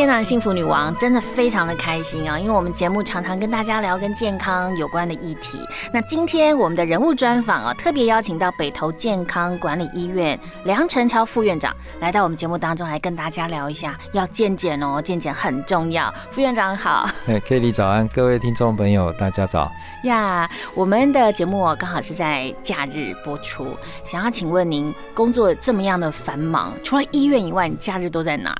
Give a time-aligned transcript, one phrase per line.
[0.00, 5.58] 天呢，幸福女王真的非常的开心啊，因为我们节目常常跟大家聊跟健康有关的议题。
[5.92, 16.10] 那今天我们的人物专访啊，特别邀请到北投健康管理医院梁成超副院长来到我们节目当中来跟大家聊一下，要健检哦，健检很重要。
[16.30, 19.70] 副院长好，哎，Kelly 早安，各位听众朋友大家早
[20.04, 20.50] 呀。
[20.74, 28.56] 我们的节目刚好是在假日播出，想要请问您工作这么样的繁忙，除了医院以外，你假日都在哪？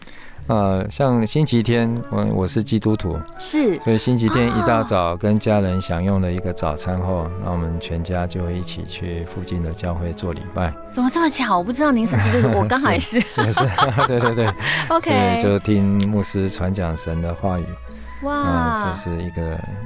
[0.46, 10.74] 呃，像星期天，我我是基督徒，是，所以星期天一大早跟家人享用了一个早餐后，那我们全家就会一起去附近的教会做礼拜。
[10.92, 11.58] 怎么这么巧？
[11.58, 13.60] 我不知道您是基督徒，我刚好也是， 也是，
[14.08, 14.52] 对对对，
[14.90, 17.64] OK，就听牧师传讲神的话语，
[18.22, 19.42] 哇，就是一个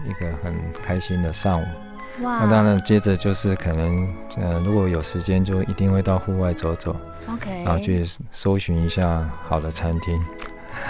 [0.09, 1.65] 一个很开心的上午。
[2.23, 6.95] 哇，那当然接着就是可能，呃，如果有时间就一定会到户外走走
[7.29, 10.23] ，OK，然后去搜寻一下好的餐厅。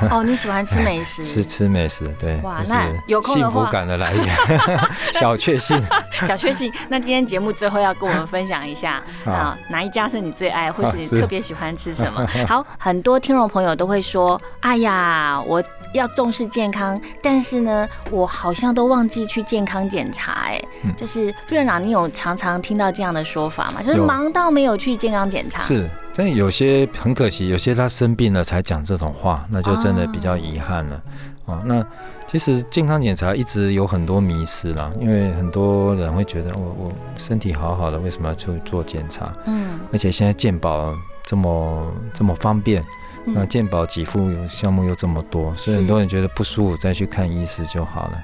[0.10, 1.22] 哦，你喜欢吃美食？
[1.24, 4.28] 吃吃美食，对，哇，那有空幸福感的来源，
[5.14, 5.80] 小确幸，
[6.26, 6.72] 小确幸。
[6.88, 12.26] 那今天节目最后要跟我们分享一下啊，哪一家是你最爱，或是你特别喜欢吃什么？
[12.48, 15.62] 好，很多听众朋友都会说，哎呀，我
[15.94, 20.62] 要重视健康，但是呢，我好像都忘记去健康检查，哎，
[20.96, 23.82] 就是副院长，你有常常听到这样的说法吗？
[23.82, 25.62] 就是忙到没有去健康检查？
[25.62, 25.88] 是。
[26.16, 31.02] 但有些很可惜，有些他生病了才讲这种话，那就真的比较遗憾了
[31.44, 31.60] 啊。
[31.64, 31.84] 那
[32.28, 39.32] 其实健康检查一直有很多迷失啦，因为很多人会觉得我我身体好好的，为什么要去做检查？
[39.46, 40.94] 嗯，而且现在健保
[41.26, 42.80] 这么这么方便，
[43.26, 48.18] 那健保给付项目又这么多，所以很多人觉得不舒服再去看医师就好了。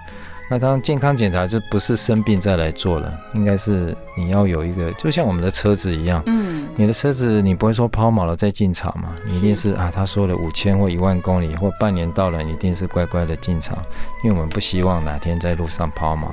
[0.52, 13.78] 那当健康检查就不是生病再来做了，应该是你要有一个，就像我们的车子一样，嗯，你的车子你不会说抛锚了再进厂嘛，你一定是啊，他说了五千或一万公里或半年到了，你一定是乖乖的进厂，
[14.24, 16.26] 因为我们不希望哪天在路上抛锚。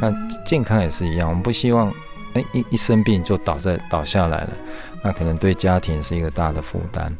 [0.00, 0.12] 那
[0.46, 1.92] 健康也是一样，我们不希望
[2.34, 4.50] 哎一一生病就倒在倒下来了。
[5.04, 7.12] 那可能对家庭是一个大的负担，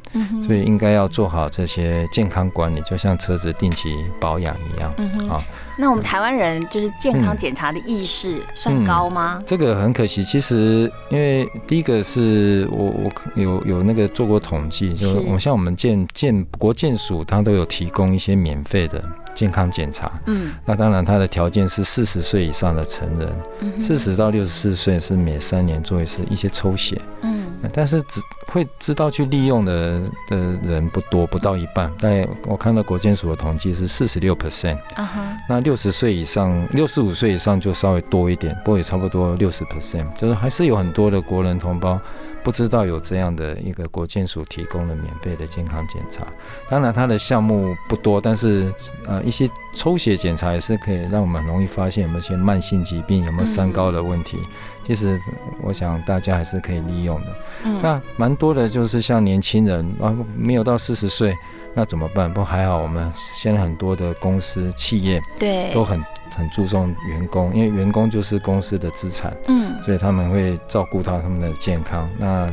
[0.46, 5.44] 所以应该要做好这些健康管理，就像车子定期保养一样嗯啊。
[5.76, 9.42] 那我们台湾人就是健康检查的意识算高吗？
[9.44, 20.10] 这个很可惜，其实因为第一个是我我有有那个做过统计，就是我像我们健健国健署，它都有提供一些免费的健康检查。
[20.26, 26.98] 嗯，那当然它的条件是四十岁以上的成人，四十到六十四岁是每三年做一次一些抽血。
[27.20, 27.43] 嗯。
[27.72, 31.92] 但是只会知道去利用的的人不多，不到一半。
[31.98, 35.38] 但我看到国建署的统计是四十六 percent，啊哈。
[35.48, 42.00] 那六十岁以上、六十五岁以上就稍微多一点，不过也差不多六十 percent，就是还是有很多的国人同胞
[42.42, 46.26] 不知道有这样的一个国建署提供的免费的健康检查。
[46.68, 48.72] 当然，它的项目不多，但是
[49.06, 54.38] 呃，一些抽血检查也是可以让我们容易发现有没有些慢性疾病，有没有三高的问题。
[54.86, 55.18] 其实，
[55.62, 57.36] 我想大家还是可以利用的。
[57.64, 61.34] 嗯，那蛮多的，就是像年轻人啊，没有到四十岁，
[61.74, 62.32] 那怎么办？
[62.32, 69.34] 不还好，我们现在很多的公司企业对都很很注重员工，因为员工就是公司的资产。
[69.48, 72.08] 嗯，所以他们会照顾到他们的健康。
[72.18, 72.52] 那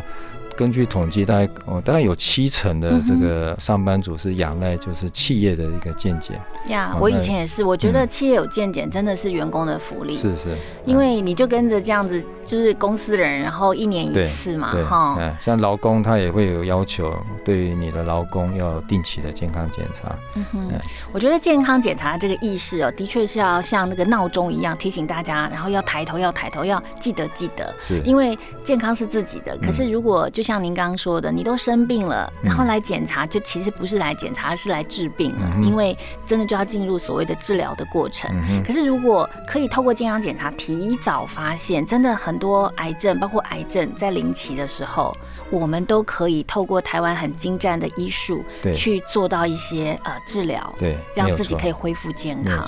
[0.61, 6.39] 根据统计，大概哦，大概有七成的这个上班族是仰赖就是企业的一个健检。
[6.67, 10.13] 呀，我以前也是，我觉得企业有健检真的是员工的福利。
[10.13, 10.55] 是是，
[10.85, 15.35] 因为你就跟着这样子，就是公司的人，然后一年一次嘛，哈。
[15.41, 17.11] 像劳工他也会有要求，
[17.43, 20.15] 对于你的劳工要定期的健康检查。
[20.35, 20.69] 嗯哼，
[21.11, 27.73] 我觉得健康检查这个意识哦，的确是要像那个闹钟一样提醒大家，然后要抬头，要抬头，要记得记得。
[27.79, 35.49] 是，因为健康是自己的，可是如果就像像您刚刚说的，你都生病了，然后来检查，就其实不是来检查，是来治病了。
[35.63, 38.29] 因为真的就要进入所谓的治疗的过程。
[38.61, 45.15] 可是如果可以透过健康检查提早发现，真的很多癌症，包括癌症在临期的时候，
[45.49, 48.43] 我们都可以透过台湾很精湛的医术
[48.75, 52.67] 去做到一些呃治疗，对，让自己可以恢复健康。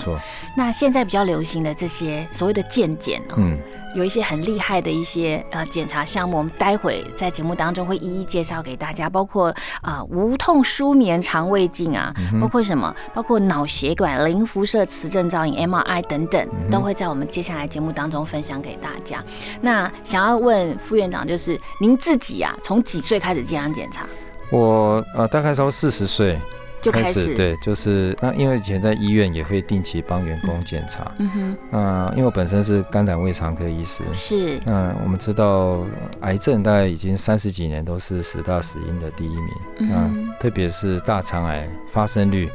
[0.56, 3.59] 那现在比较流行的这些所谓的健检，嗯，
[3.94, 7.73] 有一些很厉害的一些呃检查项目，我们待会在节目当中。
[7.74, 19.24] 当中会一一介绍给大家，包括啊无痛舒眠肠胃镜啊，包括什么，包括脑血管零辐射磁振造影 MRI 等等，都会在我们接下来节目当中分享给大家。
[19.60, 24.06] 那想要问副院长，就是您自己啊，从几岁开始健康检查？
[24.52, 26.40] 我呃，大概从四十岁。
[26.83, 35.85] 就开始对，就是那因为以前在医院也会定期帮员工检查，嗯哼，那因为我本身是肝胆胃肠科医师，是，那我们知道
[36.19, 39.47] 癌症大概已经三十几年都是十大死因的第一名，
[39.80, 42.47] 嗯特别是大肠癌发生率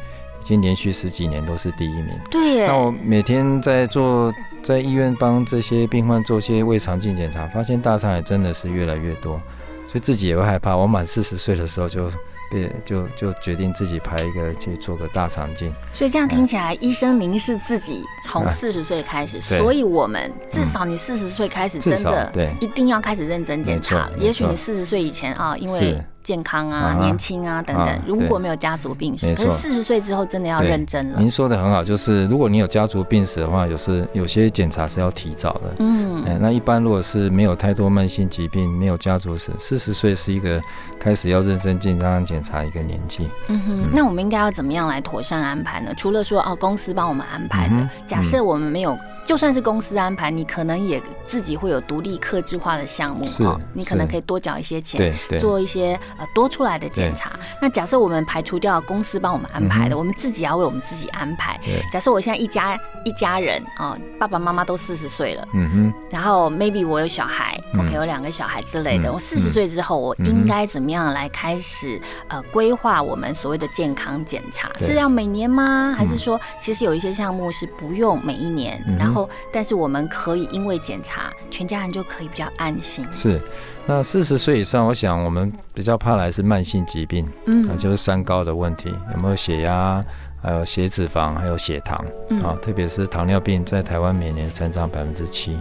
[0.42, 4.30] 已经连续十几年都是第一名，对，那我每天在做
[4.62, 9.40] 在医院帮这些病患做些胃肠镜检查，发现大肠癌真的是越来越多，
[9.86, 10.76] 所以自己也会害怕。
[10.76, 12.10] 我满四十岁的时候就。
[12.50, 15.72] 对，就就决定自己排一个去做个大肠镜。
[15.92, 24.18] 所以这样听起来，医生您是自己从四十岁开始，所以我们至少你四十岁开始，真的对一定要开始认真检查了。
[24.18, 26.02] 也许你四十岁以前啊，因为。
[26.28, 28.02] 健康啊，年轻啊，等等。
[28.06, 31.18] 如果没有家族病史，可是四十岁之后真的要认真了。
[31.18, 35.76] 您说的很好，就是如果你有家族病史的话，有时有些检查是要提早的。
[35.78, 40.60] 嗯，那一般如果是没有太多慢性疾病，没有家族史，四十岁是一个
[41.00, 43.26] 开始要认真健康检查一个年纪。
[43.46, 45.94] 嗯哼，那我们应该要怎么样来妥善安排呢？
[45.96, 48.94] 除了说哦，公司帮我们安排的，假设我们没有。
[49.28, 57.38] 就算是公司安排，你可能也自己会有独立克制化的项目哦，你可能可以多缴一些钱，做一些呃多出来的检查。
[57.60, 61.60] 那假设我们排除掉公司帮我们安排的，我们自己要为我们自己安排。
[61.92, 69.12] 假设我现在一家一家人啊，爸爸妈妈都四十岁了，嗯哼，然后 maybe 我有小孩，OK，有两个小孩之类的。
[69.12, 74.70] 我四十岁之后，我应该怎么样来开始呃规划我们所谓的健康检查？
[74.78, 75.94] 是要每年吗？
[75.94, 79.17] 还是说其实有一些项目是不用每一年，然后
[79.50, 83.06] 但是我们可以因为检查，全家人就可以比较安心。
[83.10, 83.40] 是，
[83.86, 90.04] 那四十岁以上，我想我们比较怕来是慢性疾病，嗯，那就是三高的问题，有没有血压，
[90.42, 91.96] 还有血脂肪，还有血糖，
[92.42, 95.54] 啊，特别是糖尿病，在台湾每年成长百分之七，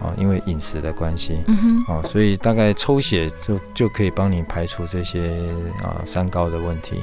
[0.00, 5.52] 啊，因为饮食的关系，嗯所以大概抽血就就可以帮你排除这些
[5.82, 7.02] 啊三高的问题。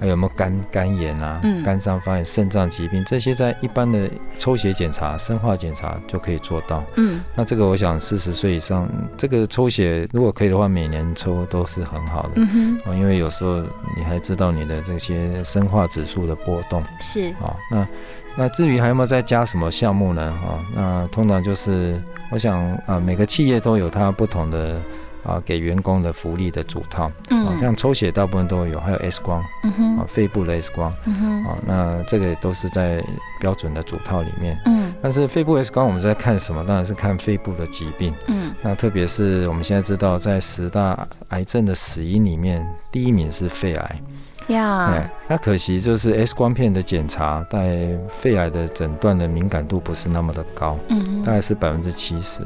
[0.00, 1.40] 还有没有肝肝炎啊？
[1.64, 6.84] 肝脏发炎、肾脏疾病这些，在一般的抽血检查、生化检查就可以做到。
[6.96, 12.32] 嗯，那这个我想四十岁以上，这个抽血如果可以的话，每年抽都是很好的。
[12.36, 13.60] 嗯哼，因为有时候
[13.96, 16.82] 你还知道你的这些生化指数的波动。
[17.00, 17.88] 是啊，那
[18.36, 20.22] 那至于还有没有再加什么项目呢？
[20.22, 22.00] 啊，那通常就是
[22.30, 24.80] 我想啊，每个企业都有它不同的。
[25.24, 33.04] 啊，给员工的福利的主套，嗯，像抽血大部分都有，还有 X 光，嗯哼，啊，肺部的 X 光，嗯哼，啊，那这个都是在
[33.40, 36.64] 标准的主套里面，嗯，但是肺部 X 光我们在看什么？
[36.64, 44.00] 当然是看肺部的疾病，嗯，那特别是我们现在知道，在十大癌症的死因里面，第一名是肺癌。
[44.48, 52.42] 呀，那可惜就是 X 光片的检查，在肺癌的诊断的敏感度不是那么的高，嗯，大概是百分之七十，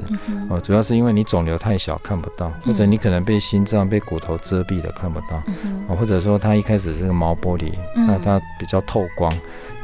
[0.48, 5.42] 哦，主要是因为你肿瘤太小看不到，或者你可能被心脏、被骨头遮蔽的看不到，
[5.88, 9.32] 哦，或者说它一开始是个毛玻璃，那它比较透光。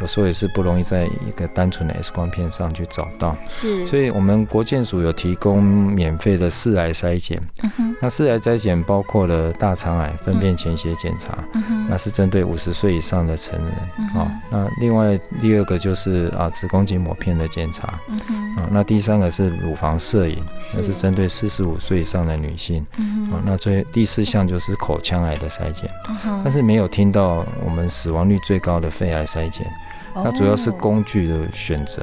[0.01, 13.75] 有时候也是不容易在一个单纯的 X 光片上去找到，是，所以我们国健署有提供免费的四癌筛检，嗯哼，那四癌筛检包括了大肠癌粪便潜血检查，嗯哼，那是针对五十岁以上的成人，
[14.15, 25.89] 哦，那另外第二个就是啊子宫颈抹片的检查，嗯哼，啊，那第三个是乳房摄影，那是针对四十五岁以上的女性，嗯那最第四项就是口腔癌的筛检，
[26.25, 29.67] 嗯，但是没有听到我们死亡率最高的肺癌筛检。
[30.15, 32.03] 那主要是工具的选择。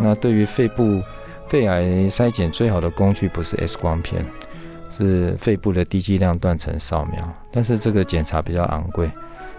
[0.00, 1.00] 那对于肺部
[1.46, 4.24] 肺癌筛检，最好的工具不是 X 光片，
[4.90, 7.32] 是肺部的低剂量断层扫描。
[7.52, 9.08] 但是这个检查比较昂贵，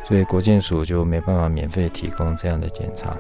[0.04, 3.16] 所以国健署就没办法免费提供这样的检查。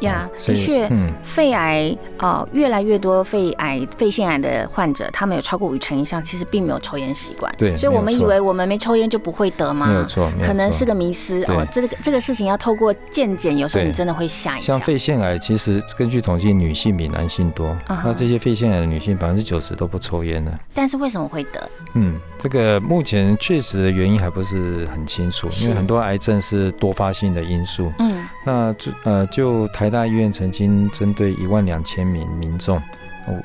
[0.00, 0.90] 呀，的确，
[1.22, 7.52] 肺癌啊，越来越多肺癌、肺腺癌的患者，他们有超过五成以上，其实并没有抽烟习惯。
[7.56, 9.86] 对，所以我们以为我们没抽烟就不会得吗？
[9.86, 11.66] 没有错，可能是个迷思哦。
[11.70, 14.66] 这个这个事情要透过健检，有时候你真的会吓一跳。
[14.66, 17.76] 像肺腺癌，其实根据统计，女性比男性多。
[17.86, 20.52] 那这些肺腺癌的女性，百分之九十都不抽烟的。
[20.74, 21.70] 但是为什么会得？
[21.94, 27.92] 嗯，这个目前确实的原因还不是很清楚，因为很多癌症是多发性的因素。
[27.98, 32.80] 嗯，那就呃，就台大医院曾经针对一万两千名民众，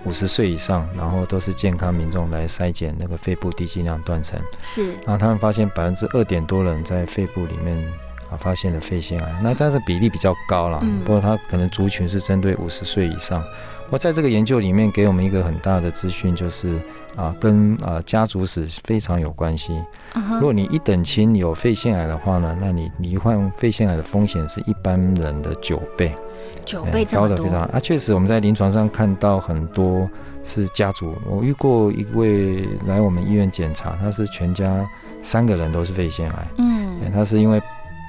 [0.06, 4.40] 五十岁以上，然后都是健康民众来筛检那个肺部低剂量断层。
[4.62, 7.78] 是，然后他们发现百分之二点多人在肺部里面
[8.30, 9.40] 啊发现了肺腺癌。
[9.44, 13.44] 那但是比例比较高了，不过它可能族群是针对五十岁以上。
[13.92, 16.82] 我在这个研究里面给我们一个很大的资讯，就是
[17.16, 19.80] 啊，跟啊家族史非常有关系。
[20.34, 26.12] 如果你一等亲有肺腺癌的话呢，那你罹患肺腺癌的风险是一般人的九倍，
[26.66, 27.80] 九倍高的非常啊。
[27.80, 30.10] 确实我们在临床上看到很多
[30.44, 34.84] 是家族，我遇过一位来我们医院检查，他是全家
[35.22, 37.62] 三个人都是肺腺癌，嗯，他是因为。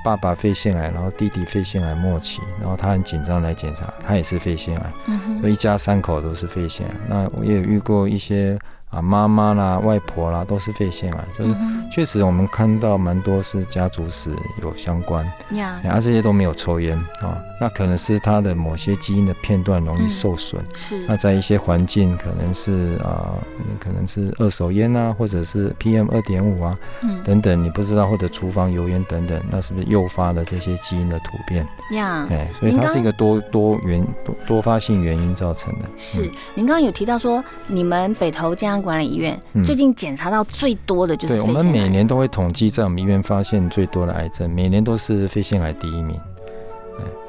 [0.07, 4.93] 爸爸肺腺癌，然后弟弟肺腺癌末期，然后他很紧张来检查，他也是肺腺癌，
[5.41, 6.95] 所以一家三口都是肺腺癌。
[7.09, 8.57] 那我也遇过一些。
[8.91, 11.55] 啊，妈妈啦、外婆啦，都是肺腺癌，就是
[11.93, 14.31] 确实我们看到蛮多是家族史
[14.63, 23.35] 有相关，呀，啊这些都没有抽烟啊，那可能是他的某些基因的片段容易受损，是，那在一些环境可能是啊，
[23.81, 31.67] 可能是二手烟啊，或者是 PM 二点五啊，嗯，等等，你不知道或者厨房油烟等等，那是不是诱发了这些基因的突变？
[31.91, 35.89] 呀，哎，所以它是一个多多原多多发性原因造成的。
[35.97, 38.83] 是，您刚刚有提到说你们北投这样。
[38.83, 41.35] 管理医院最近检查到最多的就是。
[41.35, 46.19] 对，我们每年都会统计在我们医院发现最多的癌症，每年都是肺腺癌第一名。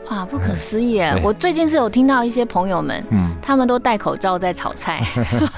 [0.10, 1.02] 哇，不可思议！
[1.22, 5.04] 我最近是有听到一些朋友们，嗯，他们都戴口罩在炒菜。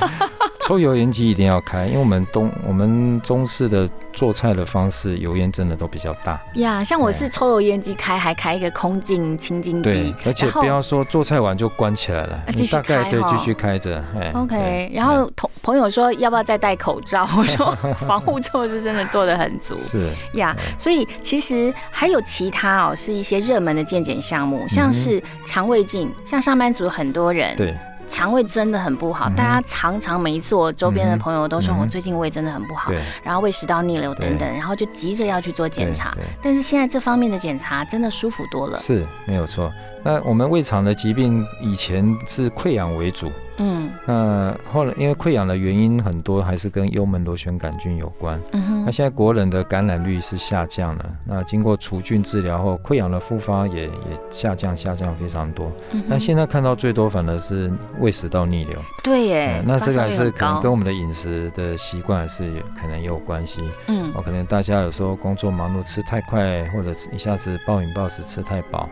[0.61, 3.87] 抽油烟机一定要开，因为我们东我们中式的
[4.19, 6.37] 做菜的方式，油烟真的都比较大。
[6.55, 9.89] 呀，像我是抽油烟机开，还开一个空净清净机。
[9.89, 14.03] 对，而且不要说做菜完就关起来了，继续开对，继续开着。
[14.33, 17.25] OK，然后同朋友说要不要再戴口罩？
[17.37, 17.73] 我说
[18.05, 19.73] 防护措施真的做的很足。
[19.79, 27.55] 是呀，所以其实还有其他哦，是一些热门的健检项目，像是肠胃镜，像上班族很多人。
[27.55, 27.73] 对。
[28.09, 32.91] 肠胃真的很不好，大家常常每一次我周边的朋友都说我最近胃真的很不好，
[33.23, 36.13] 然后胃食道逆流等等，然后就急着要去做检查。
[36.41, 39.71] 但是现在这方面的检查真的舒服多了，是没有错。
[40.03, 43.31] 那我们胃肠的疾病以前是溃疡为主。
[43.61, 48.39] 嗯，那后来因为溃疡的原因很多，还是跟幽门螺旋杆菌有关。
[48.53, 51.05] 嗯哼，那现在国人的感染率是下降了。
[51.25, 53.91] 那经过除菌治疗后，溃疡的复发也也
[54.29, 55.69] 下降，下降非常多。
[55.91, 58.79] 嗯，但现在看到最多反而是胃食道逆流。
[59.03, 63.61] 对耶，那这个还是可能跟我们的饮食的习惯是可能也有关系。
[63.87, 68.89] 嗯，哦，可能大家有时候工作忙碌，吃太快，或者一下子暴饮暴食，吃太饱。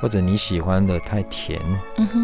[0.00, 1.60] 或者你喜欢的太甜，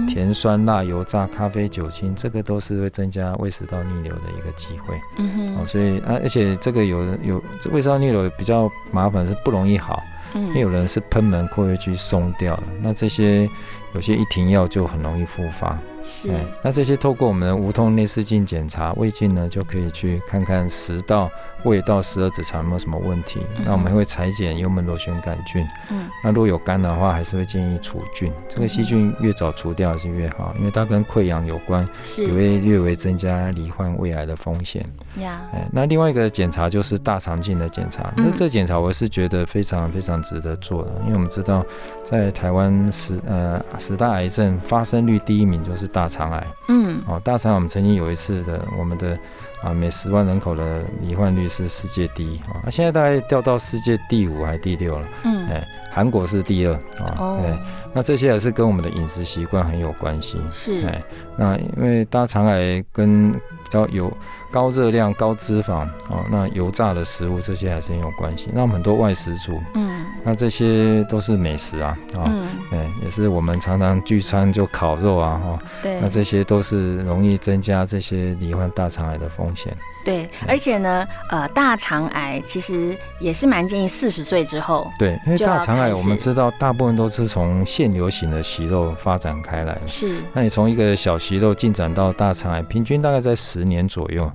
[0.06, 5.00] 甜酸辣油炸咖啡酒精，这个都是会增加胃食道逆流的一个机会。
[5.16, 10.02] 嗯哼，哦，所以啊，而且这个有有胃食道逆流比较麻烦，是不容易好。
[10.34, 13.48] 嗯，因为有人是喷门括约肌松掉了，那这些
[13.94, 15.76] 有些一停药就很容易复发。
[16.10, 16.28] 是，
[16.60, 21.30] 那这些透过我们的无痛内视镜检查胃镜呢，就可以去看看食道、
[21.62, 23.38] 胃道、十二指肠有没有什么问题。
[23.64, 25.64] 那我们会裁剪幽门螺旋杆菌。
[25.88, 28.32] 嗯，那如果有肝的话，还是会建议除菌。
[28.48, 31.88] 这个细菌越早除掉是越好，因为它跟溃疡有关，
[32.18, 34.84] 也会略微增加罹患胃癌的风险。
[35.18, 38.12] 呀，哎，那另外一个检查就是大肠镜的检查。
[38.16, 41.64] 那这检查我是觉得非常非常值得做的，因为我们知道
[42.02, 45.86] 在台湾十呃十大癌症发生率第一名就是。
[45.90, 49.18] 大肠癌，嗯，哦，大肠癌我们曾经有一次的，我们的
[49.62, 57.58] 啊每十万人口的罹患率是世界第一啊，现在大概掉到世界第五还是第六了，嗯，哎，韩国是第二啊，对，
[57.92, 61.02] 那这些也是跟我们的饮食习惯很有关系，是，哎，
[61.36, 64.12] 那因为大肠癌跟比较有
[64.50, 69.90] 高热量、高脂肪啊，那油炸的食物这些还是很有关系，那我们很多外食族，嗯。
[70.22, 72.30] 那这些都是美食啊，啊，
[72.72, 79.76] 哎，也是我们常常聚餐就烤肉啊，哈，对，那这些都是容易增加这些罹患大肠癌的风险。
[80.02, 84.90] 对，而且呢，呃，大肠癌其实也是蛮建议四十岁之后。
[84.98, 90.16] 对，因为大肠癌我们知道大部分都是从腺瘤型的息肉发展开来的，是。
[90.32, 94.30] 那你从一个小息肉进展到大肠癌，平均大概在十年左右。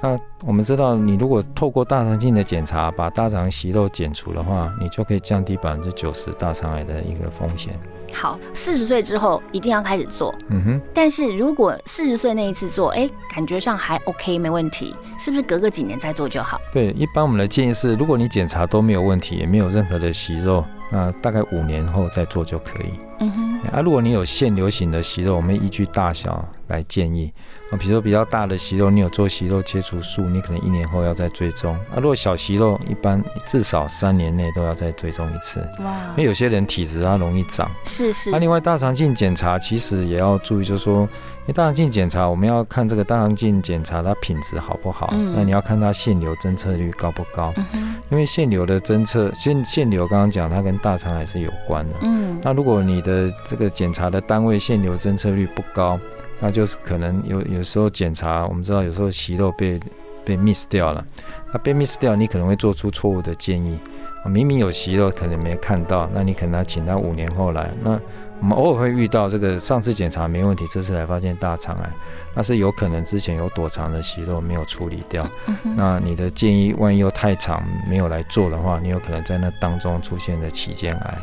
[0.00, 7.78] 那我们知道，你如果透过大肠镜的检查，把大肠息肉剪除的话，你就可以降低百分之九十大肠癌的一个风险。
[8.12, 10.32] 好，四十岁之后一定要开始做。
[10.48, 10.80] 嗯哼。
[10.94, 16.60] 但是如果四十岁那一次做，哎，感觉上还 OK，没问题，是不是隔个几年再做就好？
[16.72, 22.92] 对，一般我们的建议是，如果你检查都没有问题，也没有任何的息肉，那大概五年后再做就可以。
[23.20, 23.60] 嗯哼。
[23.72, 27.32] 啊，如果你有腺瘤型的息肉，我们依据大小来建议。
[27.70, 31.74] 啊，比如说比较大的息肉，你有做息肉切除术，你可能一年后要再追踪。
[31.74, 35.60] 啊，如果小息肉，一般至少三年内都要再追踪一次。
[35.80, 37.70] 哇，因为有些人体质它容易长。
[37.84, 38.30] 是是。
[38.30, 45.08] 那另外大肠镜检查其实也要注意，就是说，因为大肠镜检查我们要看这个大肠镜检查它品质好不好。
[45.12, 45.34] 嗯。
[45.36, 47.52] 那你要看它腺瘤侦测率高不高。
[47.74, 51.96] 嗯因为腺瘤的侦测，腺腺瘤刚刚讲它跟大肠癌是有关的。
[52.00, 52.40] 嗯。
[52.42, 55.98] 那如果你的呃这个检查的单位限流侦测率不高。
[56.40, 59.80] 那就是可能有有时候检查，我们知道有时候息肉被
[60.24, 61.04] 被 miss 掉了，
[61.52, 63.76] 那被 miss 掉，你可能会做出错误的建议，
[64.24, 67.72] 明明有息肉，可能没看到，那你可能要请他五年后来。
[67.82, 67.98] 那
[68.40, 71.90] 我们偶尔会遇到这个，上次检查没问题，这次才发现大肠癌，
[72.34, 75.28] 那是有可能之前有躲藏的息肉没有处理掉。
[75.76, 81.18] 那你的建议万一又太长没有来做的话，你有可能在那当中出现的期间癌。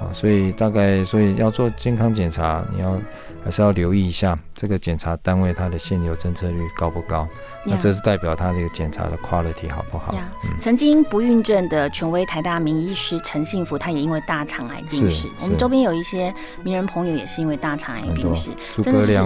[0.00, 2.98] 啊，所以大概所以要做健康检查，你要。
[3.44, 7.26] 还是要留意一下这个检查单位它的限流侦测率高不高，
[7.64, 10.14] 那这是代表它这个检查的 quality 好不好？
[10.60, 15.28] 曾经不孕症的权威台大名医师陈幸福，他也因为大肠癌病逝。
[15.40, 16.32] 我们周边有一些
[16.62, 18.50] 名人朋友也是因为大肠癌病逝，
[18.82, 19.20] 真的是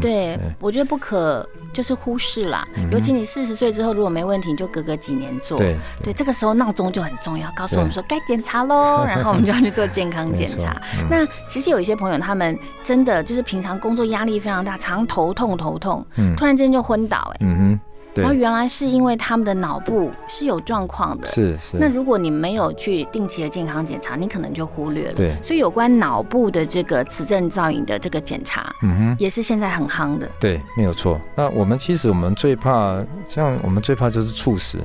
[0.00, 2.66] 对，我觉得不可就是忽视啦。
[2.90, 5.56] 尤其你四十岁之后如果没问题，你就隔个几年做。
[5.58, 10.80] 对对，这个时候闹钟就很重要，告诉我们说该检查喽， 然后我们就要去做健康检查。
[11.10, 16.04] 那其实有一些朋友他们真的就是平常工作压力非常大，常头痛头痛，
[16.36, 17.80] 突然之间就昏倒，哎，嗯哼，
[18.14, 21.76] 然后原来是因为他们的脑部是有状况的，是是。
[21.78, 25.14] 那如果你没有去定期的健康检查，你可能就忽略了。
[25.14, 30.28] 对，所以有关脑部的这个磁振造影的这个检查，嗯哼，也是现在很夯的。
[30.38, 31.20] 对，没有错。
[31.34, 34.78] 那我们其实我们最怕，像我们最怕就是猝死。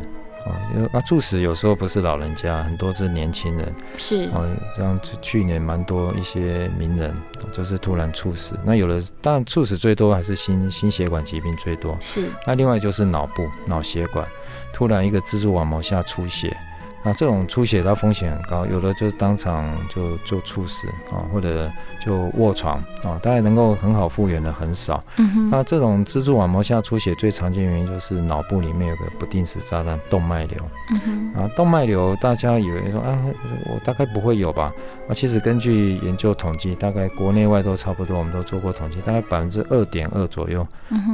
[0.47, 3.75] 哦，啊，猝死有时候不是老人家，很多是年轻人。
[3.97, 7.15] 是哦，像去年蛮多一些名人，
[7.51, 8.57] 就是突然猝死。
[8.63, 11.97] 那有的当然猝死最多还是心心血管疾病最多。
[11.99, 12.29] 是。
[12.45, 14.27] 那另外就是脑部脑血管
[14.73, 16.55] 突然一个蜘蛛网膜下出血。
[17.03, 21.71] 那这种出血它风险很高，有的就是当场就就猝死啊，或者
[22.03, 25.01] 就卧床啊，大概能够很好复原的很少。
[25.17, 25.49] 嗯哼。
[25.49, 30.57] 那这种蜘蛛网膜下出血最常见原因就是脑部里面有个不定时炸弹动脉瘤。
[30.91, 30.99] 嗯
[31.33, 31.41] 哼。
[31.41, 33.17] 啊，动脉瘤大家以为说啊，
[33.65, 34.73] 我大概不会有吧？
[35.07, 40.67] 啊，其实根据研究统计，大概国内外都差不多，我们都做过统计，大概百分之二点二左右，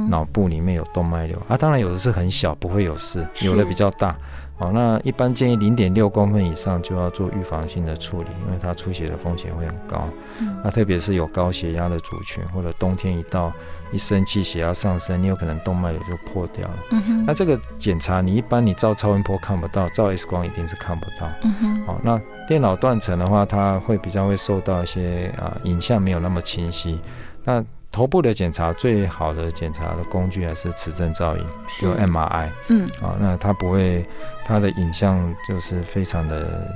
[0.08, 1.56] 脑部里面有动脉瘤啊。
[1.56, 4.16] 当然有的是很小，不会有事；有的比较大。
[4.56, 10.08] 好，那一般建议零点六公分以上就要做预防性的处理，因为它出血的风险会很高。
[10.38, 13.52] 嗯，那特别是有高血压的族群，或者冬天一到
[13.90, 16.74] 一生气血压上升，你有可能动脉瘤就破掉了。
[16.92, 21.28] 嗯哼，那这个检查你一般你照超音波看不到，照 X 光一定是看不到。
[21.42, 27.00] 嗯哼，好，那电脑断层的话，它会比较会受到一些啊影像没有那么清晰。
[27.42, 27.62] 那
[27.94, 31.46] 头部的检查最好的检查的工具还是磁振造影，
[31.80, 32.50] 就 MRI。
[32.66, 34.04] 嗯，啊，那它不会，
[34.44, 36.68] 它的影像就是非常的，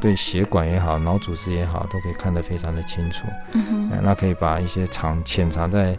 [0.00, 3.24] 对血管也好，脑组织也好，都可以看得非常的清楚。
[3.52, 5.96] 嗯哼，那可以把一些藏潜藏在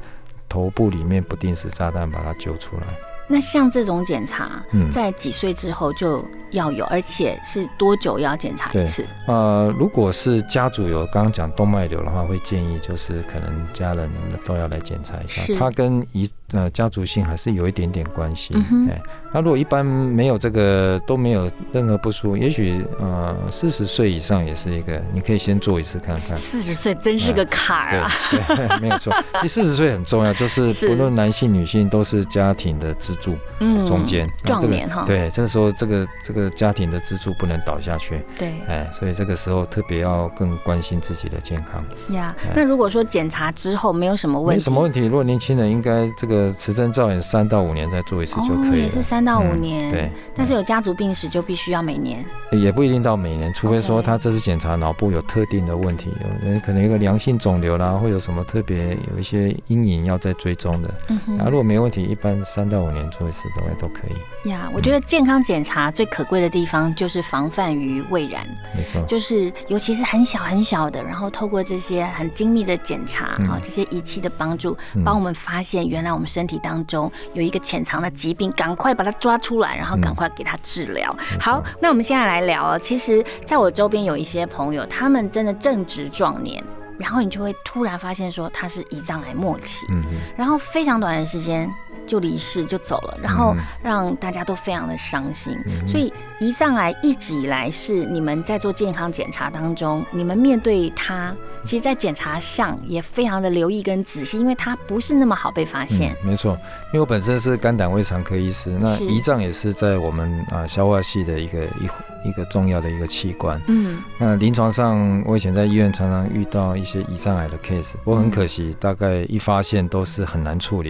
[0.49, 2.83] 头部里面不定时炸弹把它揪出来。
[3.27, 6.23] 那像这种检查，在几岁之后就？
[6.51, 9.05] 要有，而且是多久要检查一次？
[9.27, 14.09] 呃，如果是家族有刚刚讲动脉瘤的话，会建议就是可能家人
[14.45, 15.53] 都要来检查一下。
[15.59, 18.53] 它跟遗呃家族性还是有一点点关系。
[18.89, 19.01] 哎，
[19.35, 26.37] 那如果一般没有这个都没有任何不舒服，也许呃四十岁以上也是一个，你可以先做一次看看。
[26.37, 28.09] 四十岁真是个坎儿啊！
[28.55, 29.13] 对，没有错。
[29.41, 35.03] 其实四十岁很重要，就是不论男性女性都是家庭的支柱，嗯，中间壮年哈。
[35.05, 36.49] 对，这个时候这个这个。
[36.55, 41.83] 家庭的支柱不能倒下去，对，哎，所以这个时候特别要更关心自己的健康
[42.15, 42.33] 呀。
[42.55, 50.09] 那如果说检查之后没有什么问题，没什么问题，如果年轻人应该这个磁针造影三到五年再做一次就可以了，也是三到五年，对。
[50.35, 56.11] 但是有家族病史就必须要每年，也不一定到每年，除非说他这次检查脑部有特定的问题，
[56.43, 60.93] 有人可能一个良性肿瘤啦，会有什么特别有一些阴影要在追踪的。
[61.09, 64.49] 嗯哼，然后如果没问题，一般三到五年做一次都都可以。
[64.49, 81.15] 呀，我觉得健康检查最可贵的地方就是防范于未然，没错，就是尤其是很小很小的，然后透过这些很精密的检查啊，这些仪器的帮助，帮我们发现原来我们身体当中有一个潜藏的疾病，赶快把它抓出来，然后赶快给他治疗。
[81.39, 86.63] 好，那我们现在来聊哦，其实在我周边有一些朋友，他们真的正值壮年。
[86.97, 90.01] 然后你就会突然发现说他是胰脏癌末期，嗯
[90.37, 91.69] 然后非常短的时间
[92.07, 95.57] 就离世就走了，然后让大家都非常的伤心。
[95.85, 106.15] 所以胰脏癌一直以来是你们在做健康检查当中，你们面对它其实在检查上也非常的留意跟仔细，因为它不是那么好被发现。
[106.23, 106.51] 没错，
[106.87, 111.89] 因为我本身是肝胆胃肠科医师，那胰脏也是在我们啊消化系的一个一。
[112.25, 120.89] 一个重要的一个器官，嗯，那临床上我以前在医院常常遇到一些胰脏癌的 case，我很可惜，大概一发现都是很难处理。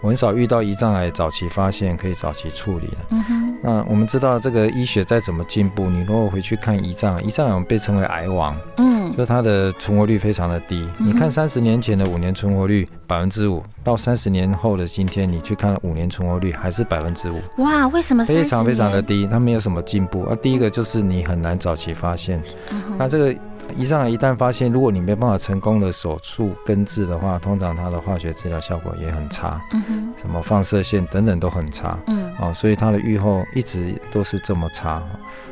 [0.00, 2.96] 我很少遇到胰脏癌早期发现可以早期处理的。
[3.10, 3.58] 嗯哼。
[3.60, 8.56] 那我们知道这个医学再怎么进步，你如果回去看胰脏，胰脏癌被称为癌王。
[8.76, 9.12] 嗯。
[9.16, 10.88] 就它的存活率非常的低。
[10.98, 17.40] 你看三十年前的五年存活率百分之五，到三十年后的今天，你去看五年存活率还是百分之五。
[17.56, 18.24] 哇，为什么？
[18.24, 20.22] 非常非常的低，它没有什么进步。
[20.24, 22.40] 啊，第一个就是你很难早期发现。
[22.70, 23.34] 嗯那这个。
[23.76, 35.02] 胰脏癌一旦发现，如果你没办法成功的手术根治的话，通常它的化学治疗效果也很差，嗯哼，什么放射线等等都很差，嗯，哦，所以它的预后一直都是这么差。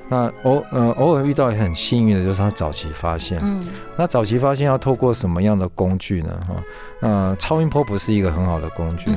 [0.09, 3.61] 那偶呃偶尔遇到也很幸运的就是它早期发现，嗯，
[3.96, 6.40] 那早期发现要透过什么样的工具呢？
[6.46, 6.55] 哈，
[7.00, 9.11] 那超音波不是一个很好的工具，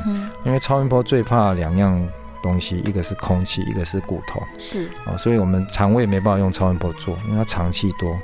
[0.43, 2.01] 因为超音波最怕两样
[2.41, 8.17] 东西，一个是空气，一个是骨头，是，哦，所以我们肠胃没办法用超音波做，因为它肠气多。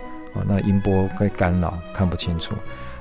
[0.47, 2.53] 那音波会干扰，看不清楚。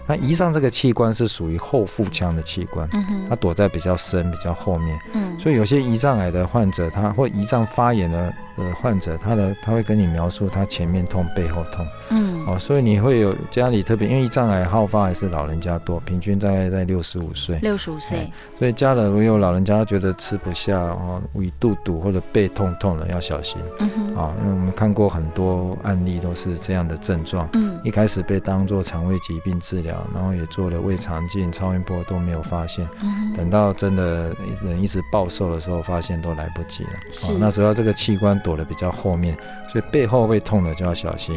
[0.07, 2.89] 那胰脏这个器官是属于后腹腔的器官，
[3.29, 4.99] 它躲在比较深、比较后面，
[5.39, 8.33] 所以有些胰脏癌的患者，他或胰脏发炎的。
[8.57, 38.41] 呃，患者他的他会跟你描述他前面痛背后痛，嗯，哦，所以你会有家里特别，因为胰脏癌好发还是老人家多，平均大概在六十五岁，六十五岁，所以家人如果有老人家觉得吃不下，哦胃肚肚或者背痛痛了要小心，嗯哼，啊，因为我们看过很多案例都是这样的症状，嗯，一开始被当做肠胃疾病治疗，然后也做了胃肠镜、超音波都没有发现，嗯等到真的人一直暴瘦的时候，发现都来不及了，是，那主要这个器官。
[38.45, 39.37] 躲得比较后面，
[39.69, 41.37] 所以背后会痛的就要小心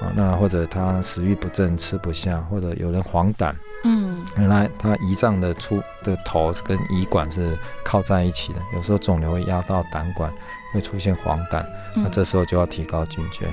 [0.00, 0.10] 啊。
[0.16, 10.32] 那或者他食欲不振、吃不下，或者有人黄疸，嗯，原来他胰脏的出的头跟胰管是靠在一起的，有时候肿瘤会压到胆管，
[10.72, 11.64] 会出现黄疸，
[11.94, 13.46] 那这时候就要提高警觉。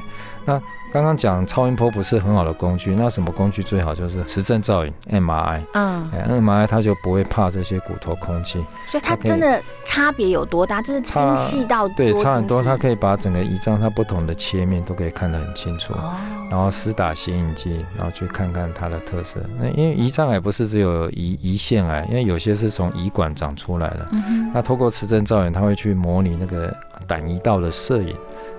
[0.45, 3.95] 那刚刚讲超音波不是很好的工具，那什么工具最好？
[3.95, 5.61] 就是磁振造影 （MRI）。
[5.73, 8.63] 嗯，MRI 它就不会怕这些骨头空气。
[8.89, 10.81] 所以它真的差别有多大？
[10.81, 12.61] 就是精细到对，差很多。
[12.61, 15.93] 它可以把整个胰脏它不同的切面都可以看得很清楚。
[15.93, 16.13] 哦。
[16.51, 19.39] 然后施打显影剂，然后去看看它的特色。
[19.59, 24.07] 那因为胰脏癌不是只有胰胰腺癌，因为有些是从胰管长出来的。
[24.11, 26.71] 嗯那透过磁振造影，它会去模拟那个
[27.07, 28.15] 胆胰道的摄影，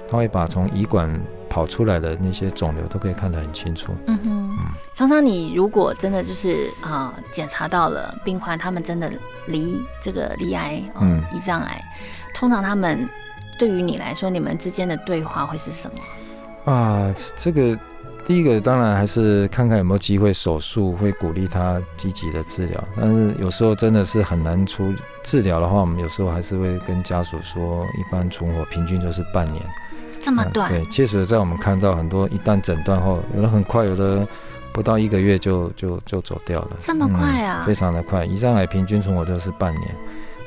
[0.09, 1.21] 它会把从胰管。
[1.47, 3.95] 跑出来的那些肿瘤都可以看得很清楚。
[4.09, 4.59] 嗯哼，
[4.93, 9.09] 常常你如果真的就是啊检查到了病患，他们真的
[9.47, 11.81] 离这个离癌，嗯，胰脏癌，
[12.35, 13.09] 通常他们
[13.57, 16.73] 对于你来说，你们之间的对话会是什么？
[16.73, 17.79] 啊，这个
[18.27, 22.85] 第一个当然还是看看有没有机会手术，会鼓励他积极的治疗。
[22.97, 29.65] 但是有时候真的是很难出治疗的话，我们有时候还是会跟家属说，一般存活平均就是半年。
[30.25, 34.27] 这么短，对，确实在我们看到很多，一旦诊断后，有的很快，有的
[34.73, 36.71] 不到一个月就就就走掉了。
[36.81, 37.65] 这么快啊？
[37.67, 39.95] 非常的快，胰脏癌平均存活都是半年，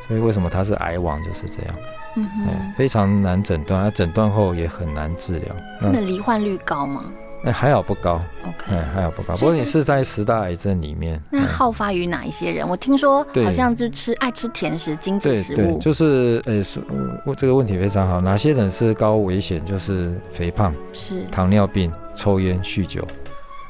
[0.08, 1.76] 所以为什么它是癌王就是这样。
[2.16, 5.56] 嗯哼，非常难诊断，而诊断后也很难治疗。
[5.80, 7.04] 那罹患率高吗？
[7.48, 9.34] 哎，还好不高，OK，还好不高。
[9.36, 12.68] 不过你是在十大癌症里面，那好发于哪一些人？
[12.68, 16.62] 我听说好像就吃爱吃甜食、精致食物，就是呃，
[17.36, 18.20] 这个问题非常好。
[18.20, 19.64] 哪些人是高危险？
[19.64, 23.08] 就是肥胖、是糖尿病、抽烟、酗酒。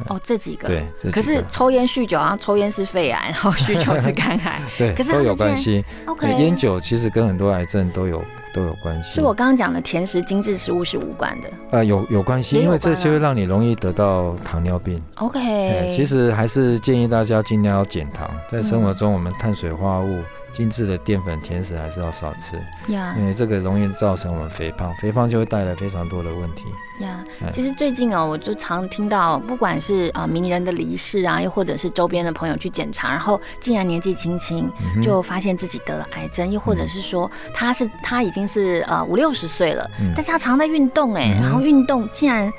[0.10, 5.84] 哦，这几个对，可是抽烟酗酒，然后抽烟是肺癌，然后酗酒是肝癌， 对，可是都有关系。
[6.06, 8.24] OK，烟酒其实跟很多癌症都有
[8.58, 9.14] 都有关系。
[9.14, 11.50] 所以我刚刚讲的甜食、精致食物是无关的。
[11.70, 15.00] 呃，有有关系，因为这些会让你容易得到糖尿病。
[15.18, 20.20] OK，其实还是建议大家尽量要减糖，在生活中我们碳水化合物。
[20.58, 22.58] 精致的淀粉、甜食还是要少吃，
[22.92, 26.64] 呀，因为这个容易造成我们肥胖，肥胖就会带来非常多的问题。
[27.00, 34.68] 呀，其实最近哦，我就常听到，不管是啊名人的离世啊，又或者是周边的朋友去检查，然后竟然年纪轻轻
[35.00, 42.52] 就发现自己得了癌症，又或者是说他是他已经是呃五六十岁了，但是他常在运动哎，然后运动竟然。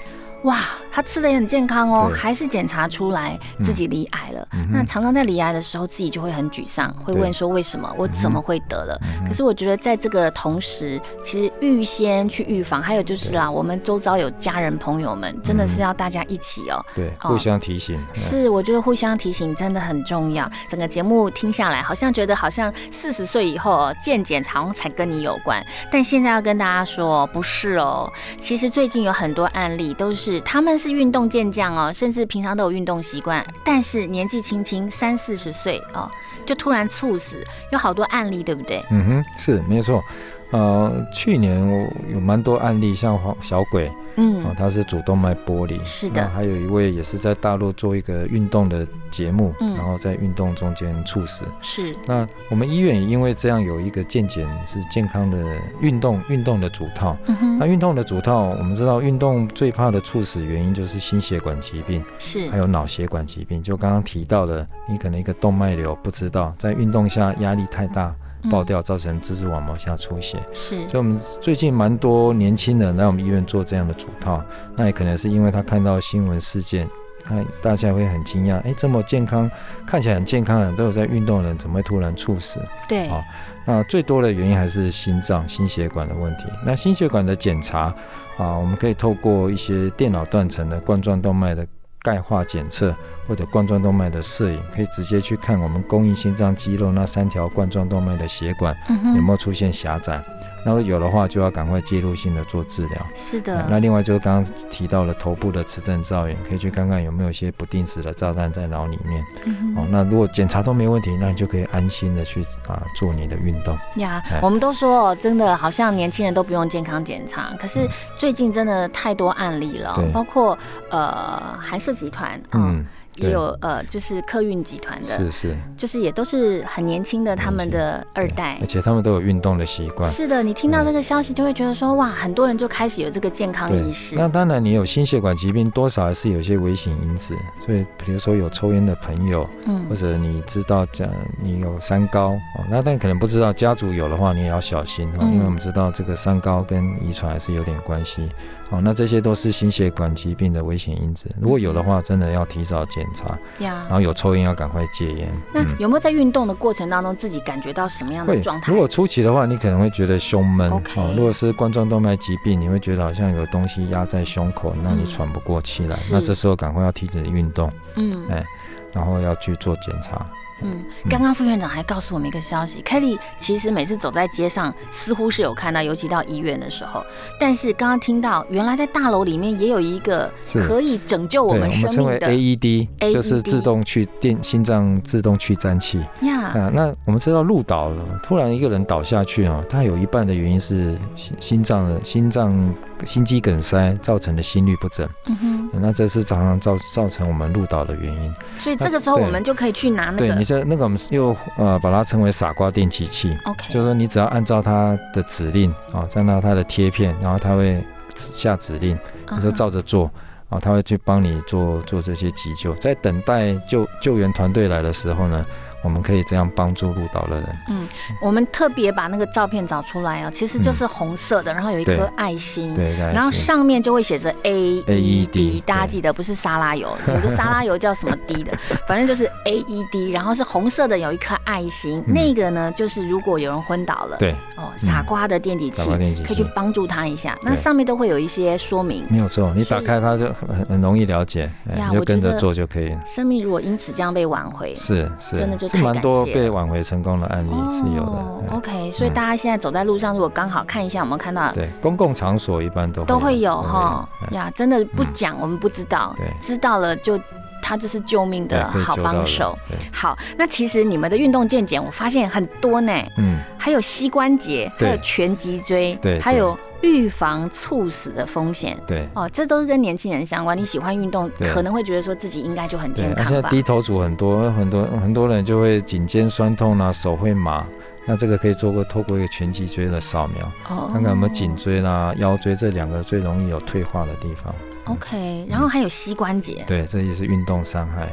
[0.49, 4.49] 哇，他吃的也很健康哦，还是检查出来自己罹癌了。
[4.73, 8.99] 那常常在罹癌的时候，自己就会很沮丧，会问说为什么我怎么会得了？
[9.27, 18.03] 可是我觉得在这个同时，其实预先去预防，还有就是啦，我们周遭有家人朋友们，真的是要大家一起哦，对，互相提醒。
[18.15, 20.51] 是，我觉得互相提醒真的很重要。
[20.71, 28.11] 整个节目听下来，好像觉得好像四十岁以后哦健检好像才跟你有关，但现在要跟大家说不是哦。
[28.41, 30.38] 其实最近有很多案例都是。
[30.41, 36.11] 他们是运动健将哦，甚至平常都有运动习惯，但是年纪轻轻三四十岁哦，
[36.47, 38.85] 就突然猝死，有好多案例，对不对？
[38.91, 40.03] 嗯哼，是没错。
[40.51, 51.95] 呃，去年我有蛮多案例，像黄小鬼，嗯，哦，他是主动脉剥离，是的，还有一位也是在大陆做一个运动的节目，嗯，然后在运动中间猝死，是。
[52.07, 55.45] 那我们医院也因为这样有一个健检是健康的
[55.83, 57.15] 运动运动的主套，
[57.59, 68.15] 那运动的主套，我们知道运动最怕的猝死原因就是心血管疾病，是，还有脑血管疾病，就刚刚提到的，你可能一个动脉瘤不知道，在运动下压力太大。
[68.51, 74.43] 爆掉造成蜘蛛网膜下出血，是，所以我们最近蛮多年轻人来我们医院做这样的主套，
[74.77, 76.89] 那也可能是因为他看到新闻事件，
[77.29, 79.51] 那大家会很惊讶，哎，这么健康，
[79.87, 82.61] 看起来很健康的人都有在运动的人，怎么会突然猝死？
[82.89, 83.23] 对，啊，
[83.65, 86.45] 那最多的原因还是心脏、心血管的问题。
[86.65, 87.95] 那心血管的检查
[88.37, 91.67] 啊，我们可以透过一些电脑断层的冠状动脉的
[92.03, 92.95] 钙化检测。
[93.27, 98.75] 或者冠状动脉的摄影，可以直接去看我们供应心脏肌肉那三条冠状动脉的血管
[99.15, 100.19] 有没有出现狭窄。
[100.65, 103.07] 那么有的话，就要赶快介入性的做治疗。
[103.15, 103.67] 是的。
[103.71, 109.25] 那另外就是刚刚提到了头部的磁振造影，可以去看看有没有一些不定时的炸弹在脑里面。
[109.45, 113.79] 嗯哦，那如果检查都没问题，那你就可以安心的去啊做你的运动。
[113.97, 120.59] 呀，我们都说哦，真的好像年轻人都不用健康检查，可是最近真的太多案例了，包括
[120.91, 122.85] 呃韩氏集团，嗯。
[123.19, 130.11] 也有呃，就是客运集团的，是是，就是也都是很年轻的他们的二代，而且他们都有运动的习惯。
[130.11, 134.17] 是的，你听到这个消息就会觉得说，哇，很多人就开始有这个健康意识。
[134.17, 137.35] 那当然，你有心血管疾病，多少还是有些危险因子。
[137.65, 141.09] 所以，比如说有抽烟的朋友，嗯，或者你知道讲
[141.43, 148.29] 你有三高哦，那但可能不知道家族有的话，你也要小心哦，因为我们知道这个三高跟遗传还是有点关系。
[148.71, 151.27] 哦，那这些都是心血管疾病的危险因子。
[151.41, 153.27] 如果有的话，真的要提早检查。
[153.65, 155.29] 呀，然后有抽烟要赶快戒烟。
[155.53, 158.71] 那有没有在运动的过程当中自己感觉到什么样的状态？
[158.71, 160.71] 如果初期的话，你可能会觉得胸闷。
[160.71, 161.15] OK。
[161.17, 165.97] 如果是冠状动脉疾病，你会觉得好像有东西压在胸口，那你喘不过气来。
[166.13, 167.73] 那这时候赶快要停止运动。
[167.97, 168.27] 嗯。
[168.29, 168.45] 哎，
[168.93, 170.27] 然后要去做检查。
[170.63, 177.05] 嗯，刚刚副院长还告诉我们一个消息，Kelly 其实每次走在街上，似乎是有看到，尤其到医院的时候。
[177.39, 180.29] 但是刚刚听到，原来在大楼里面也有一个
[180.67, 186.01] 可以拯救我们生命的 AED，就是自动去电心脏自动去粘器。
[186.23, 195.09] 呀，啊，那我们知道路倒了，突然一个人倒下去啊，他有一半的原因是心心脏的心脏心肌梗塞造成的心律不整。
[195.27, 195.37] 嗯
[195.73, 198.35] 哼，那这是常常造造成我们路倒的原因。
[198.59, 200.48] 所以这个时候我们就可以去拿那个。
[200.49, 207.85] 这那个我们又呃把它称为傻瓜电击器，OK，就是说你只要按照它的指令啊，按照它的贴片，然后它会
[208.15, 208.99] 下指令，
[209.31, 210.11] 你就照着做
[210.49, 215.45] 啊，他会去帮你做做这些急救，在等待救救援团队来的时候呢。
[215.83, 217.59] 我们可以这样帮助路倒的人。
[217.69, 217.87] 嗯，
[218.21, 228.53] 我们特别把那个照片找出来啊，其实就是红色的，然后有一颗爱心，对，然后上面就会写着 A E D，大家记得不是沙拉油， 有个沙拉油叫什么 D 的，
[228.89, 235.89] 反正就是 A E D，然后是红色的，有一颗爱心，那个呢就是如果有人昏倒了，对，哦，傻瓜的电击器
[236.27, 242.93] 可以去帮助他一下，那上面都会有一些说明，没有错，你打开它就很很容易了解，你就跟着做就可以。
[243.07, 245.68] 生命如果因此这样被挽回，是是，真的就。
[245.69, 248.57] 是蛮多被挽回成功的案例是有的。
[248.57, 251.53] OK，所以大家现在走在路上，如果刚好看一下，我们看到？
[251.53, 257.21] 对，公共场所一般都都会有哈呀，真的不讲我们不知道，知道了就
[257.63, 259.57] 他就是救命的好帮手。
[259.93, 266.59] 好，那其实你们的运动健检，我发现很多呢，嗯，还有膝关节，还有全脊椎，对，还有。
[266.83, 270.57] 预防猝死的风险，对哦，这都是跟年轻人相关。
[270.57, 273.31] 你喜欢运动，可能会觉得说自己应该就很健康吧。
[273.31, 277.67] 现在低头族很多，很多很多人就会颈肩酸痛啊，手会麻，
[278.07, 284.55] 那这个可以做过透过一个全脊椎的扫描，哦看看有没有颈椎啦、腰椎这两个最容易有退化的地方。
[284.89, 288.09] OK，然后还有膝关节，对，这也是运动伤害。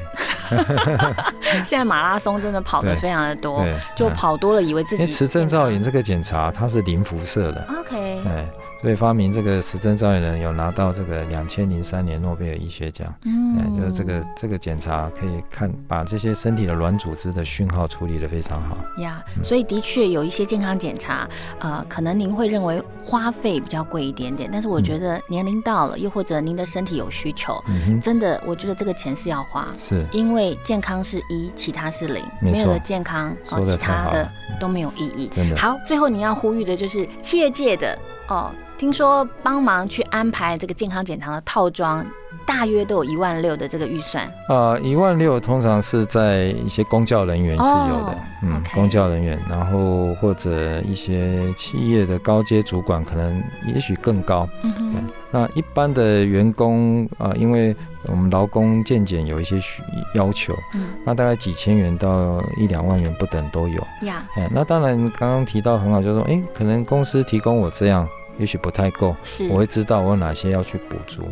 [1.63, 5.03] 现在马拉松真的跑的非常的多，就跑多了，以为自己。
[5.03, 7.65] 因为磁振造影这个检查，它是零辐射的。
[7.79, 8.21] OK。
[8.27, 8.45] 哎。
[8.85, 18.77] 所以发明这个时针造影人有拿到这个两千零三年诺贝尔医学奖，嗯，就是这个这个检查可以看把这些身体的软组织的讯号处理的非常好。
[18.99, 19.23] 呀。
[19.43, 27.59] 所以的确有一些健康检查，呃，可能您会认为花费比较贵一点点，但是我觉得年龄到了，又或者您的身体有需求，
[27.99, 30.05] 真的，我觉得这个钱是要花，是。
[30.11, 35.27] 因为健康是一，其他是零，没有了健康，哦，其他的都没有意义。
[35.31, 35.57] 真的。
[35.57, 38.51] 好，最后你要呼吁的就是企业界的哦。
[38.77, 42.05] 听说帮忙去安排这个健康检查的套装，
[42.45, 44.29] 大约都有一万六的这个预算。
[44.49, 54.47] 呃，一万六通常是在一些公教人员是有的，嗯，公教人员，然后或者一些企业的高阶主管，可能也许更高。
[54.63, 55.09] 嗯哼。
[55.31, 59.81] 那一般的员工啊，因为我们劳工健检有一些需
[60.13, 63.81] 要求，嗯，那大概几千元到一两万元不等都有。
[64.03, 64.25] 呀。
[64.35, 68.07] 哎，那当然刚刚提到很好，就是说，哎，可能公司提供我这样。
[68.37, 69.15] 也许不太够，
[69.49, 71.23] 我会知道我有哪些要去补足。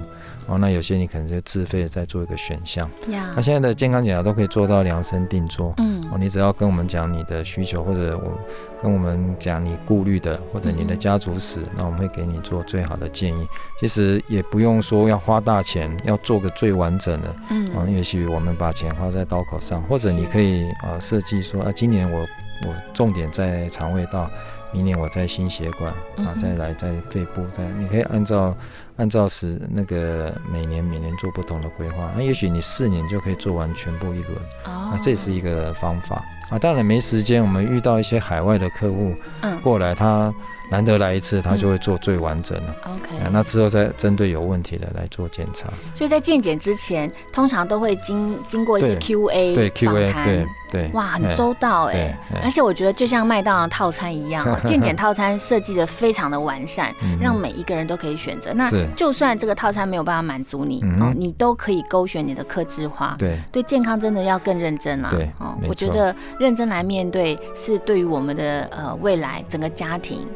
[0.46, 2.90] 哦，那有些你可能就自费再做一个选项。
[3.08, 5.74] 那现在的健康检查都可以做到量身定做。
[5.78, 8.38] 嗯，哦，你只要跟我们讲你的需求，或者我
[8.82, 13.48] 跟我们讲你顾虑的，或者你的家族史，那我们会给你做最好的建议。
[13.80, 17.36] 其实也不用说要花大钱，要做个最完整的。
[17.50, 24.30] 嗯，啊，也许我们把钱花在刀口上，或者你可以啊设计说啊，今年我我重点在肠胃道。
[24.74, 28.56] 明年我在心血管啊，再来在肺部，再你可以按照
[28.98, 36.58] 按照时那个每年每年做不同的规划，那也许你四年就可以做完全部一轮，那这是一个方法啊。
[36.58, 39.14] 当然没时间，我们遇到一些海外的客户
[39.62, 40.34] 过来，他。
[40.72, 42.74] 难得来一次，他就会做最完整的。
[42.86, 45.68] OK，那之后再针对有问题的来做检查。
[45.94, 52.18] 所以在健检之前，通常都会经经过一些 QA 对 QA 对对哇，很周到哎。
[52.44, 58.52] 而且我觉得就像麦当劳套餐一样， 健检套餐设计的非常的完善，让每一个人都可以选择。
[58.54, 63.16] 那就算这个套餐没有办法满足你哦，你都可以勾选你的克制化。
[63.18, 65.10] 对对，健康真的要更认真啦。
[65.10, 70.28] 对哦，我觉得认真来面对是对于我们的呃未来整个家庭。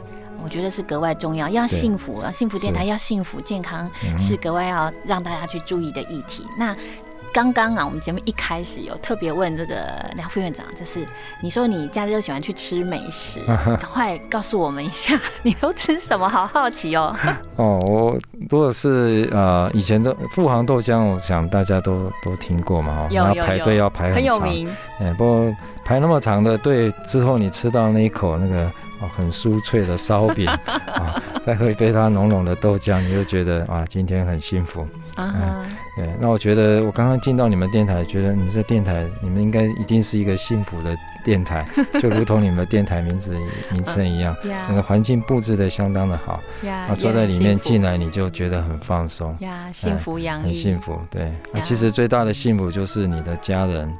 [0.43, 2.31] 我觉得是格外重要，要幸福啊！
[2.31, 6.45] 幸福电台要幸福健康是格外要让大家去注意的议题。
[6.57, 6.73] 那
[7.37, 9.75] 刚刚啊，我们节目一开始有特别问这个
[10.15, 11.05] 梁副院长，就是
[11.39, 13.39] 你说你假日又喜欢去吃美食，
[13.77, 16.27] 赶快告诉我们一下，你都吃什么？
[16.27, 17.15] 好好奇哦。
[17.57, 18.17] 哦，我
[18.49, 24.41] 如果是呃以前的富航豆浆，我想大家都都听过嘛，哈，要排队要排很长，
[24.99, 28.67] 哎，不过排那么长的队之后，你吃到那一口那个。
[28.99, 34.87] 哦，很酥脆的烧饼啊，再喝一杯它浓浓的豆浆，你就觉得啊，今天很幸福。
[35.17, 36.09] 嗯，对。
[36.19, 41.67] 那我觉得我刚刚进到你们电台，觉得你们这电台，你们应该一定是一个幸福的电台，
[41.99, 43.35] 就如同你们的电台名字
[43.71, 46.41] 名称一样，整个环境布置的相当的好。
[46.67, 49.35] 啊，坐在里面进来你就觉得很放松。
[49.41, 50.45] 呀，幸福洋溢。
[50.45, 51.31] 很幸福，对。
[51.51, 53.93] 那其实最大的幸福就是你的家人。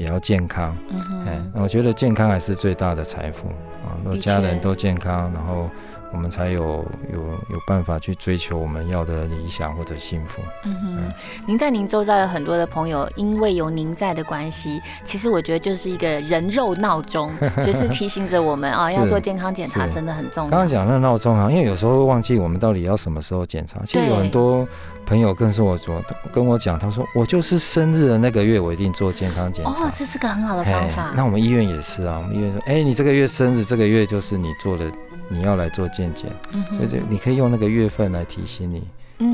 [0.00, 3.48] 也要健康，嗯哎，我觉得健康还是最大的财富
[3.84, 3.92] 啊！
[4.02, 5.68] 如果家人都健康，然后
[6.10, 6.82] 我们才有
[7.12, 10.40] 有有办法去追求我们要的理想或者幸福。
[10.64, 11.12] 嗯哼，
[11.46, 20.50] 您在您周遭有很多的朋友，因为有您在的关系，其实我觉得就是一个人肉闹钟， 随时提醒着我们啊，要做健康检查，真的很重要。
[20.50, 24.66] 刚刚讲那闹钟啊，因为有时候会忘记我们到底要什么时候检查，其实有很多。
[25.10, 29.72] 朋友更是我说，跟我讲，他说我就是生日的那个月，我一定做健康检查。
[29.72, 31.12] 哦，这是个很好的方法。
[31.16, 34.88] 那我们医院也是啊，我们医院说，哎，你这个月生日，这个月就是你做的，
[35.28, 36.30] 你要来做健检，
[36.76, 38.84] 所以就你可以用那个月份来提醒你。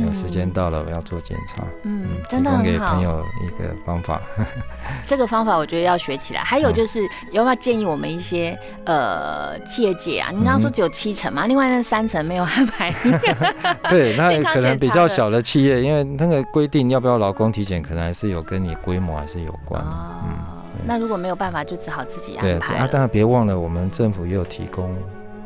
[0.05, 1.63] 有时间到了，我要做检查。
[1.85, 2.65] 嗯，真的很好。
[2.65, 4.21] 给朋友一个方法。
[5.07, 6.41] 这个方法我觉得要学起来。
[6.41, 10.31] 还有就是，有没有建议我们一些呃企业界啊？
[10.33, 12.93] 你刚刚说只有七成嘛，另外那三成没有安排。
[13.89, 19.81] 对，那可能比较小的企业，因为那个规定要不要劳工体检，可能还是有跟你规模还是有关。
[19.85, 20.37] 嗯，
[20.85, 22.69] 那如果没有办法，就只好自己安排。
[22.69, 24.97] 对啊，当然别忘了，我们政府也有提供。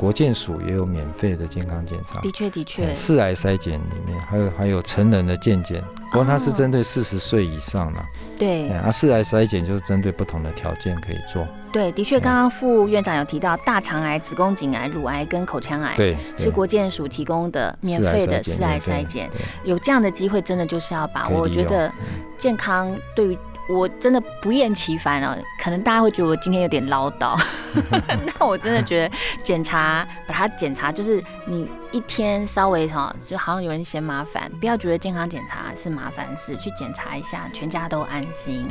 [0.01, 5.79] 国健署也有免费的健康检查，的确的确，四癌筛检里面还有还有成人的健检，
[6.11, 8.03] 不过它是针对四十岁以上的，
[8.39, 11.47] 对，啊四癌筛检就是针对不同的条件可以做。
[11.71, 19.29] 对，的确，刚刚副院长有提到大肠癌、子宫颈癌、乳癌跟口腔癌，对，是国健署提供的免费的四癌筛检，
[19.63, 21.41] 有这样的机会，真的就是要把握。
[21.41, 21.93] 我觉得
[22.39, 23.37] 健康对于。
[23.69, 27.39] 我真的不厌其烦哦，可能大家会觉得我今天有点唠叨，
[28.39, 38.65] 那我真的觉得检查把它检查，就是你一天稍微哈，就好像有人嫌麻烦，不要觉得健康检查是麻烦事，去检查一下，全家都安心。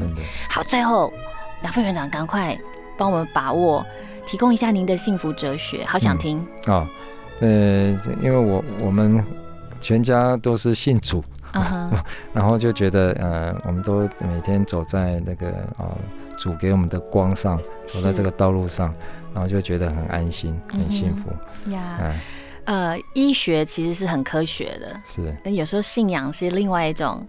[0.50, 1.10] 好，最后
[1.62, 2.58] 梁副院长赶快
[2.98, 3.86] 帮我们把握，
[4.26, 6.86] 提供一下您的幸福哲学，好想听啊。
[7.40, 7.48] 呃，
[8.20, 9.24] 因为我我们
[9.80, 11.24] 全家都是信主。
[12.32, 15.96] 然后就觉得，呃，我们都每天走在那个啊
[16.38, 18.94] 主给我们的光上，走在这个道路上，
[19.34, 21.30] 然后就觉得很安心，很幸福。
[21.70, 22.14] 呀，
[22.64, 27.26] 呃，医学其实是很科学的，是，但有时候信仰是另外一种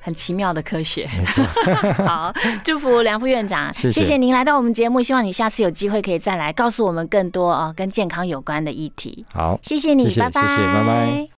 [0.00, 1.08] 很奇妙的科学。
[2.06, 9.26] 好，祝福梁副院长，谢谢您来到我们节目，希望你下次有机会可以再来告诉我们更多哦跟健康有关的议题。
[9.32, 11.35] 好，谢谢你，拜拜，谢谢，拜拜。